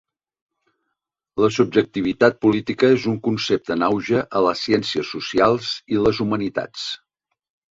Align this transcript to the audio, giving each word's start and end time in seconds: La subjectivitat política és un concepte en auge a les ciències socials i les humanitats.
La 1.43 1.49
subjectivitat 1.57 2.39
política 2.47 2.89
és 2.95 3.05
un 3.13 3.19
concepte 3.27 3.75
en 3.75 3.85
auge 3.91 4.25
a 4.41 4.43
les 4.47 4.65
ciències 4.69 5.13
socials 5.17 5.71
i 5.97 6.01
les 6.07 6.23
humanitats. 6.27 6.89